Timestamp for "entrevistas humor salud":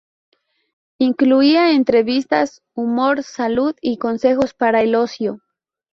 1.75-3.75